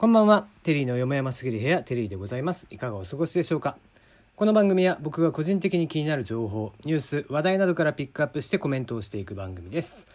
[0.00, 0.46] こんばんは。
[0.62, 2.66] テリーのよもやますぎる部屋テリーでございます。
[2.70, 3.76] いかがお過ごしでしょうか？
[4.34, 10.06] この番組は僕が個人的に気になる情報ニュース話題などからピックアップしてコメントをしていく番組です。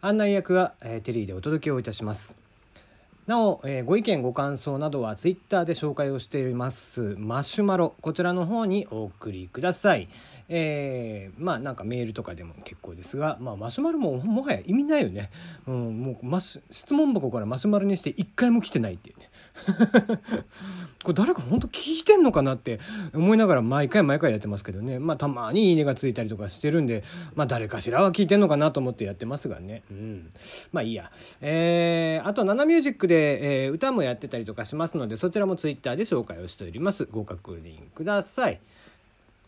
[0.00, 2.38] 案内役は、えー、テリーでお届けをいたします。
[3.26, 7.94] なお、えー、ご意見ご感想などはツイッターで紹介をしていますマシュマロ。
[8.00, 10.08] こちらの方にお送りください。
[10.48, 15.30] えー、まあなんかメールとかでも結構ですが、まあ、マシュマロももはや意味ないよね、
[15.66, 19.30] うん、もうマシ質問箱からマシュマロにして一回も来てないっていうね。
[21.02, 22.80] これ誰か本当聞いてんのかなって
[23.12, 24.98] 思いながら毎回毎回やってますけどね。
[24.98, 29.82] まあたまに「いいね」がついたりとかしてるんでまあ誰かしらは聞いてんのかなと思ってやってますがね。
[29.90, 30.30] うん。
[30.72, 31.10] まあいいや。
[31.40, 37.04] えー、あと「ナナミュージックで」えー、歌もやってたりとかしますのでそちらもツイッターで紹介をしております。
[37.04, 38.60] ご確認ください。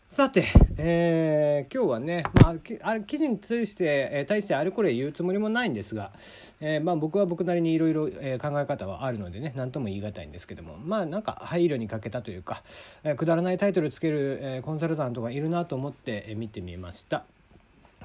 [0.07, 0.45] さて、
[0.77, 6.13] えー、今日はね、まあ、あ記事に対して、えー、対してあれこれ言うつもりもないんですが、
[6.61, 12.63] えーまあ、僕は僕なりにいろいろ考え方はあるのでね何とも言い難いんですけどもまあなんか配慮に欠けたというか、
[13.03, 17.25] え、くだらないタイトルつける、え、コンサルタントがいるなと思って、え、見てみました。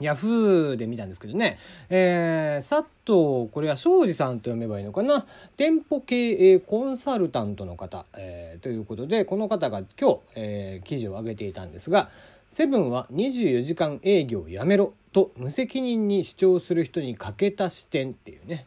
[0.00, 1.58] ヤフーで見たんですけどね、
[1.90, 5.26] えー、佐藤、これは庄司さんと読めばいいのかな、
[5.56, 12.10] 店舗経営コンサルタントの方、えー、ということで、この方が今日、えー、記事を上げていたんですが、
[12.50, 18.66] セブンは24時間営業やめろと無責任に主張する人に欠けた視点っていうね、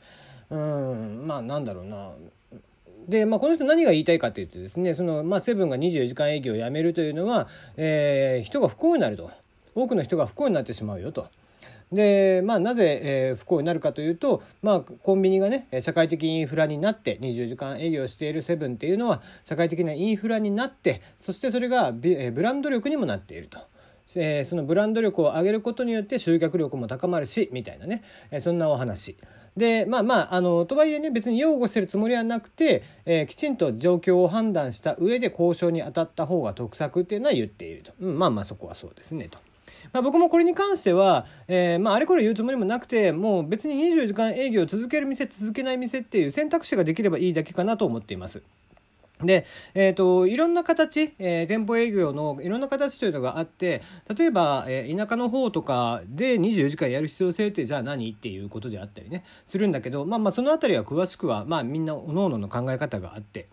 [0.50, 2.12] うん、まあなんだろうな、
[3.08, 9.30] で、まあ、この人何が言いたいかというとですねその、まあ、セブンが24時間営業をやめるというのは、えー、人が不幸になると。
[9.76, 11.28] 多くの人が不幸になってしまうよと。
[11.92, 23.60] でまあ、なぜ、えー、不幸になるかというと、まあ、コンビニがね社会的インフラになって24時間営業しているセブンっていうのは社会的なインフラになってそしてそれがブランド力にもなっていると。
[24.16, 29.18] えー、そのブランド力を上げることによって集客力も高まるしみたいなね、えー、そんなお話。
[29.58, 39.40] でまあまああのとはいえね別に擁護してるつもりはなくて、えー、きちんと状況を判断した上で交渉に当たった方が得策っていうのは言っていると、うん、まあまあそこはそうですねと。
[39.94, 48.42] まあ、僕もこれに関しては、えー、まあ、あれこれ言うつもりもなくてもう別に24時間営業を続ける店続けない店っていう選択肢ができればいいだけかなと思っています。
[49.22, 53.82] で、えーと、いろんな形、えー、店舗営業のいろんな形というのがあって
[54.14, 63.48] 例えば、えー、田舎の方とかで24時間やる必要性ってじゃあ何っていうことであったりねするんだけど、まあ、まあその辺りは詳しくは、まあ、みんなおのおのの考え方があって。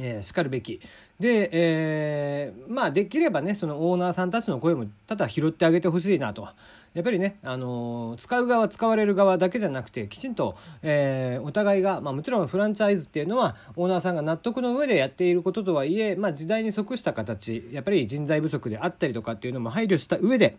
[0.00, 0.80] えー、しかるべき。
[1.18, 6.48] で、えー、まあできればねそのオーナーさんたちの声もただ拾ってあげてほしいなと。
[6.92, 20.58] やっぱりね、あのー、使う側使われる側だけじゃなくてきちんと、えー、お互いが、まあ、もちろんフランチャイズっていうのはオーナーさんが納得の上でやっていることとはいえ、まあ、時代に即した形やっぱり人材不足であったりとかっていうのも配慮した上で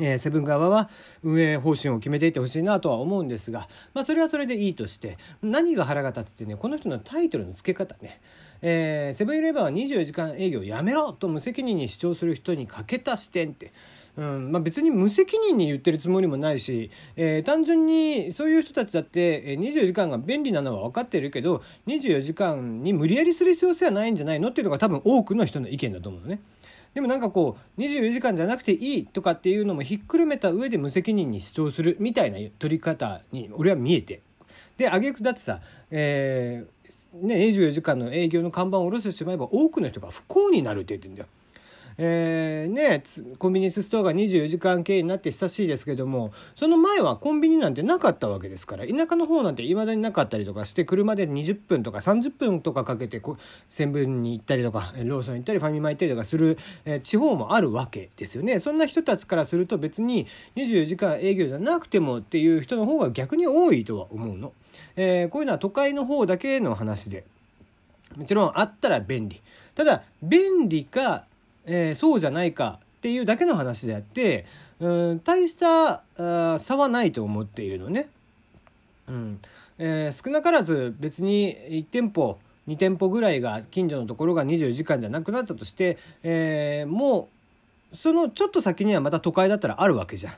[0.00, 0.90] えー、セブン側は
[1.22, 8.20] 運営方針を決めていってほしいなとは思うんですが、まあ、それはそれでいいとして何が腹が立つってねこの人のタイトルの付け方ね、
[8.62, 13.72] えー、セブンイレブンは24時間営業やめろと無責任に主張する人に欠けた視点って。
[14.16, 26.40] うんまあ、別に無責任に言ってるつもりもないし、えー、単純にそういう人たちだって、24時間が便利なのは分かってるけど24時間に無理やりする必要性はないんじゃないのっていうのが多分多くの人の意見だと思うのね。
[26.94, 34.22] でもなんかこう24時間じゃなくていいとかっていうのもひっくるめた上で無責任に主張するみたいな取り方に俺は見えて
[34.76, 35.60] で挙句だってさ、
[35.90, 36.78] えー
[37.14, 41.28] ね、24時間の営業の看板を下ろしてしまえば多くの人が不幸になるって言ってるんだよ。
[42.00, 43.02] えー、ね
[43.38, 53.36] コンビニエンスストアが24時間経営になって久しいですけどもその前はコンビニなんてなかったわけですから田舎の方なんていまだになかったりとかして車で20分とか30分とかかけてこ
[53.68, 64.52] 線分に行ったりとかローソン行ったりファミマ行ったりとかする、えー、地方もあるわけですよねそんな人たちからすると別に24時間営業じゃなくてもっていう人の方が逆に多いとは思うの。
[64.94, 67.24] えー、こういうのは都会の方だけの話で
[68.16, 69.40] もちろんあったら便利
[69.74, 71.24] ただ便利か
[71.68, 74.46] えー、そうじゃないかっていうだけの話であって
[74.80, 76.02] うん大した
[76.58, 78.08] 差はないと思っているのね。
[79.08, 79.40] うん
[79.78, 87.28] えー、少なからず別に1店舗2店舗ぐらいが近所のところが24時間じゃなくなったとして、えー、も
[87.92, 90.34] うそのちょっと先にはまた都会だったらあるわけじゃん。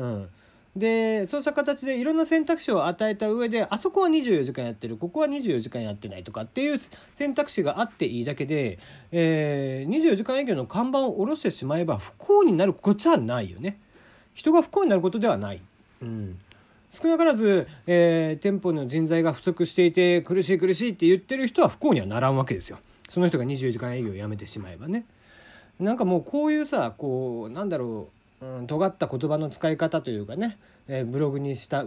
[0.00, 0.28] うん、
[0.76, 6.80] でそうした形でいろんな選択肢を与えた上であそこは24時間やってるここは24時間やってないとかっていう
[7.14, 8.78] 選択肢があっていいだけで、
[9.10, 13.80] えー、24時間営業の看板を下ろしてしまえば不幸になるこっちはないよね。
[14.34, 15.60] 人が不幸になることではない。
[16.02, 16.38] うん
[16.90, 22.78] 少なからず、えー、店舗の人材が不足していて苦しい苦しいって言ってる人は不幸にはならんわけですよ。
[23.10, 25.04] その人が24時間営業をやめてしまえばね。
[25.78, 31.84] なんかもうこういうさこうなんだろううん、尖った言葉の使い方というかね、えー、ブログにした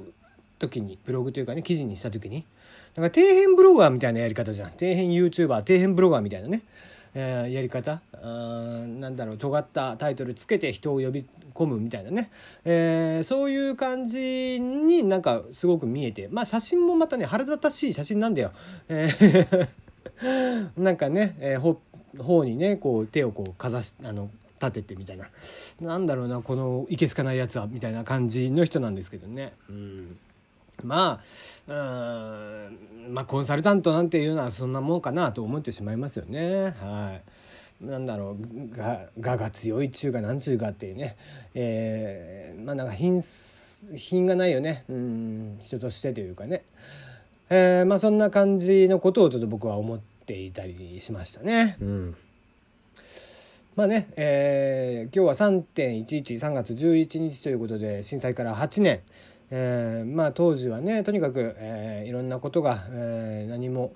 [0.59, 2.45] 時にブログというかね記事にした時に
[2.95, 4.71] なんか底辺ブロガーみたいなやり方じゃん。
[4.71, 6.61] 底辺 YouTuber 底辺ブロガーみたいなね、
[7.13, 8.01] えー、やり方。
[8.13, 12.29] あなんだろう尖ったタイトルつけて人を呼び込むみたいなね、
[12.65, 16.27] えー、そういう感じになんかすごく見えて。
[16.29, 18.51] まあ写真もまたね腹立たしい写真なんだよ。
[18.89, 19.67] えー
[20.77, 21.77] なんかね、えー、
[22.17, 24.29] 頬にねこう手をこうかざしあの
[24.61, 25.29] 立ててみたいな。
[25.79, 29.53] なんだろうなこのいけすかないやつはみたいな感じの人なんですけどね。
[29.69, 30.17] うん。
[30.83, 31.21] ま
[31.67, 36.75] あうんまあコンサルタントなんていうのはそんなもんかなと思ってしまいますよね。
[36.79, 37.19] は
[37.81, 37.85] い。
[37.85, 41.17] なんだろうががが強い中がなんちゅうがっていうね、
[41.55, 43.23] えー、まあなんか品
[43.95, 44.85] 品がないよね。
[44.89, 46.63] うん人としてというかね、
[47.49, 51.77] えー、まあそんな感じのことをちょっと僕は思っていたりしましたね。
[51.81, 52.15] うん
[53.73, 58.99] まあね、えー、今日は3.113月11日ということで震災から8年、
[59.49, 63.93] えー、まあ当時はねとにかく、えー、いろんなことが、えー、何も、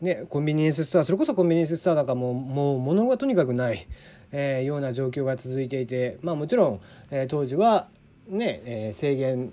[0.00, 3.88] ね、コンビニエンスストアそれこそコンビニエンスストアなんかももう物がとにかくない、
[4.30, 6.80] えー、ような状況が続いていてまあもちろん、
[7.10, 7.88] えー、当時は
[8.28, 9.52] ね、えー、制限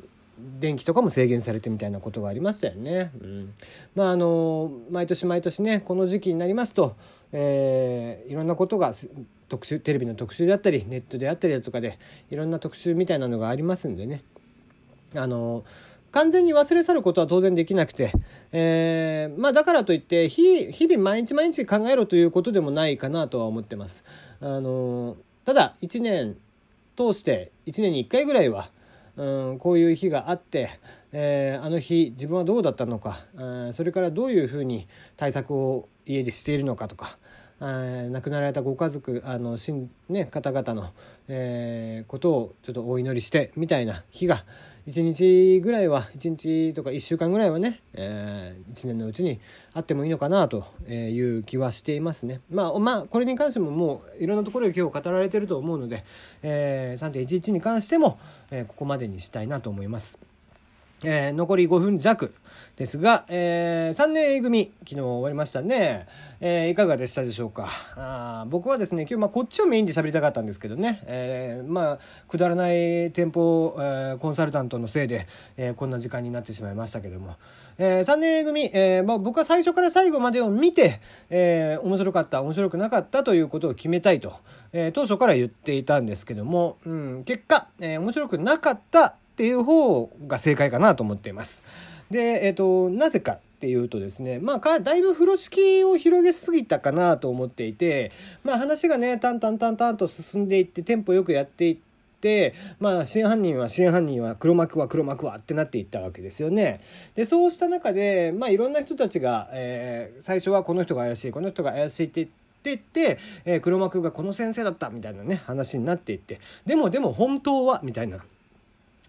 [0.59, 3.09] 電気とかも制限されてみたいなことがありましたよね。
[3.19, 3.53] うん、
[3.95, 6.95] まああの毎年毎年ねこの時期になりますと、
[7.31, 8.93] えー、いろんなことが
[9.49, 11.97] 特集テレビの特集であったりネットであったりだとかで
[12.29, 14.23] いろんな特集みたいなのがありますんでね
[15.15, 15.63] あの
[16.11, 18.11] 完全に忘れ去ることは当然できなくて、
[18.51, 24.03] えー、まあ、だからといって日々毎日毎日考えろということでもないかなとは思ってます。
[24.41, 26.37] あのただ1年
[26.97, 28.69] 通して1年に1回ぐらいは
[29.17, 30.69] うん、こういう日があって、
[31.11, 37.17] えー、あの日自分はどうだったのか、えー、それからどういうふうに対策を家でしているのかとか、
[37.59, 40.91] 亡くなられたご家族あのしん、ね、方々の、
[41.27, 44.45] えー、ことをちょっとお祈りしてみたいな日が
[44.87, 49.39] 1日ぐらいは1日とか1週間ぐらいはね、えー、1年のうちに
[49.73, 52.41] あってもいいのかなという気はしていますね。
[52.49, 56.05] まあ、まあ、これに関してももういろんなところで今日語られてると思うので、
[56.41, 58.17] えー、3.11に関しても、
[58.49, 60.17] えー、ここまでにしたいなと思います。
[61.03, 62.33] えー、残り5分弱
[62.75, 66.07] ですが、えー、3年 A 組、昨日終わりましたね。
[66.41, 67.69] えー、いかがでしたでしょうか。
[67.95, 77.35] あ僕はですね、今日、まあ、こっちをメインで喋りたかったんですけどね、えー、まあ、くだらない店舗、えー、コンサルタントのせいで、えー、こんな時間になってしまいましたけども、
[77.77, 84.33] えー、3年 A 組、えーまあ、僕は最初から最後までを見て、えー、面白かった、面白くなかったということを決めたいと、
[84.73, 91.63] えー、当初から言っていたんですけども、うん、結果、えー、面白くなかったっていう方が正解かなと思っています。
[92.09, 98.11] で、えっ、ー、と、なぜかっていうとですね、まあ、だいぶ風呂敷を広げすぎたかなと思っていて、
[98.43, 101.77] まあ、話がね、タンタンタンタンと進んでいって、テンポよくやっていっ
[102.19, 106.81] て、まあ、真犯人は真犯人は黒幕は黒幕はってなっていったわけですよね。
[107.13, 118.17] で、そうした中で、まあ、いろんな人たちが、えー、最初はこの人が怪しい、この人が怪しいって言って、ってって、えー、黒幕がこの先生だったみたいなね話になっていってでもでも本当はみたいな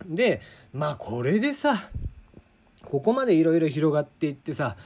[0.07, 0.41] で
[0.73, 1.91] まあこれでさ
[2.85, 4.77] ここまでいろいろ広がっていってさ、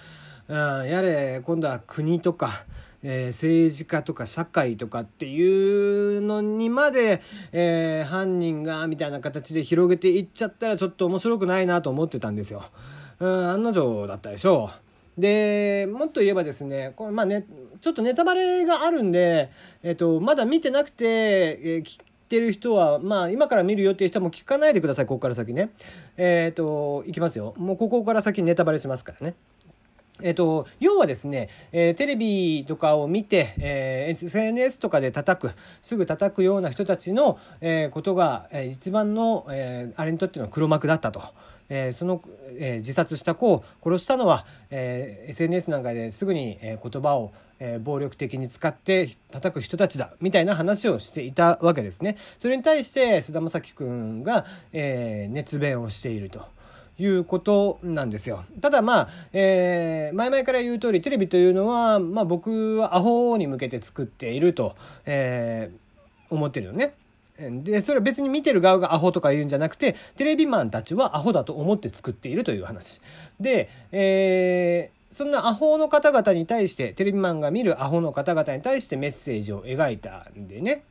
[0.48, 0.56] うん、
[0.88, 2.64] やれ今度は国とか、
[3.02, 7.22] えー、政治家とか社会とかっていうのにまで、
[7.52, 12.64] えー、犯人がみたいな形で広げていっちゃったらちょっと面白くないなと思ってたんですよ。
[13.20, 14.70] うん、案の定だったでしょ
[15.18, 15.20] う。
[15.20, 17.46] でもっと言えばですねこれまあね
[17.80, 19.50] ちょっとネタバレがあるんで、
[19.82, 25.68] えっと、まだ見てなくて、えーってる人は、まあ、今から見るよっていう人も聞かないでください、ここから先ね。
[26.16, 27.52] えっ、ー、と、いきますよ。
[27.58, 29.34] もうここから先ネタバレしますからね。
[30.22, 41.22] えっと、要はですね、えー、テレビとかを見て、えー、SNS とかで叩く、すぐ叩くような人たちの、えー、ことが、えー、一番の、えー、あれにとっての黒幕だったと。
[41.74, 42.20] えー、その、
[42.58, 52.18] えー、自殺した子を殺したのは、えー、SNS なんかですぐに、え、言葉を、え、暴力的に使って叩く人たちだみたいな話をしていたわけですね。
[52.40, 56.46] それに対して菅田将暉君が、え、熱弁をしていると。
[56.98, 58.44] いうことなんですよ。
[58.60, 64.76] ただまあ、えー、前々から言う通りテレビというのは、まあ、僕はアホに向けて作っていると、
[65.06, 66.94] えー、思ってるよね。
[67.38, 73.00] で、それは別に見てる側がアホとか言うんじゃなくて、テレビマンたちはアホだと思って作っているという話。
[73.40, 80.84] で、えー、そんなアホの方々に対して、テレビマンが見るアホの方々に対してメッセージを描いたんでね。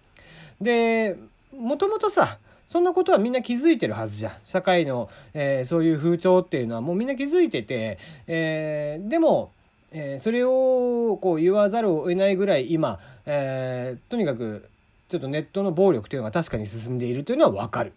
[0.59, 1.17] で、
[1.57, 4.33] もともとさ、そんなことはみんな気づいてるはずじゃん。
[4.45, 9.51] 社会の、えー、そういう風潮っていうのはもうみんな気づいてて、えー、でも、
[9.91, 14.69] えー、それをこう言わざるを得ないぐらい今、えー、とにかく
[15.11, 17.91] ちょっとネットの暴力というのが確かに進んでいるというのはわかる。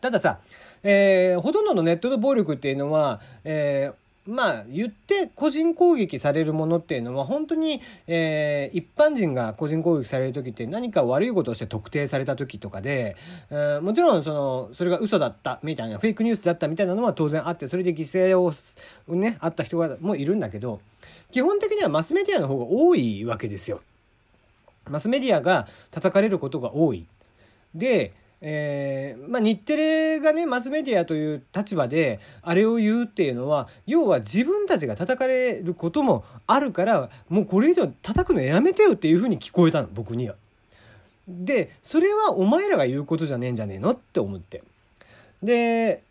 [0.00, 0.38] たださ、
[0.82, 13.16] えー、ほとんどのネットの暴力っていうのは、えーまあ言って個人攻撃されるものっていうのは本当に、えー、一般人が個人攻撃される時って何か悪いことをして特定された時とかで、
[13.50, 18.52] えー、もちろんそのそれが嘘だったみたいなフェイクニュースだったみたいなのは当然あってそれで犠牲を
[19.14, 20.80] ねあった人もいるんだけど
[21.30, 23.80] 基本的にはマスメディアの方が多いわけですよ。
[24.88, 27.06] マスメディアが叩かれることが多い。
[27.74, 40.34] でえーまあ、日テレがねマスメディアという立場であれを言うっていうのは要は自分たちが叩かれることもあるからもうこれ以上叩くのやめてよっていうふうに聞こえたの僕には。
[41.26, 44.62] でそれはお前らが言うことじゃねえんじゃねえのって思って。
[45.42, 46.02] で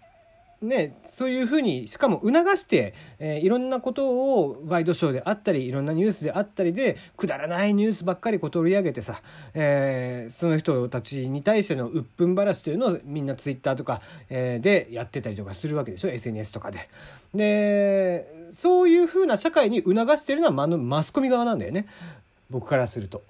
[0.61, 9.21] ね、そういうふうにしかも促して、えー、いろんなことをワイドショーであったりいろんなニュースであったりでくだらないニュースばっかりこう取り上げてさ、
[9.53, 16.89] えー、その人たちに対しての鬱憤晴らしというのをみんなツイッターとか、えー、でやってたりとかするわけでしょ SNS とかで。
[17.33, 21.85] でそういうふうな社会に促してるのはマスコミ側なんだよね
[22.49, 23.21] 僕からすると。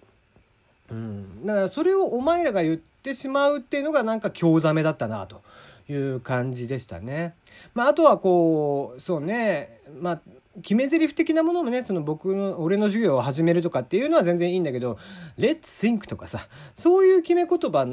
[0.92, 5.42] うん、だからそれをお前らが言ってしまうっていうのがなんか興ざめだったなと。
[5.88, 7.36] いう感じでしたね。
[7.74, 10.22] まあ、あとはこうそうねまあ
[10.62, 14.98] 決め台詞的なものもねその僕の俺の授業を始めるとかっていうのは全然いいんだけど
[15.38, 17.88] 「Let's think」とかさそういう決め言葉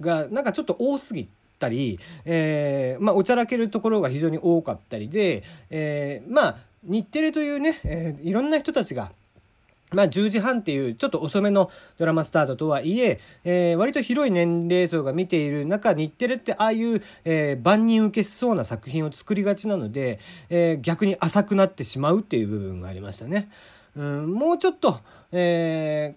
[0.00, 9.12] がなんかちょっと多すぎたり、えー、まあ、おちゃらけるところが非常に多かったりで、えー、まあ日テレというね、えー、いろんな人たちが
[9.92, 20.18] まあ、10時半っていうちょっと遅めのドラマスタートとはいええー、割と広い年齢層が見ている中日テレってああいう、えー、万人受けしそうな作品を作りがちなので、
[20.50, 23.48] えー、逆に浅くなってしまうっていう部分がありましたね。
[23.96, 25.00] うん、もうちょっと、
[25.32, 26.16] え、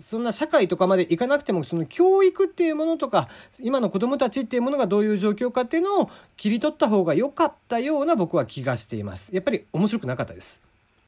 [0.00, 3.28] そんな社会とかまでいかなくてもその教育っていうものとか
[3.60, 9.34] 今の子どもたちっていうものがどういう状況かっていうのを切り取った方が良かったような僕は気がしています。
[9.34, 10.69] やっぱり面白くなかったです。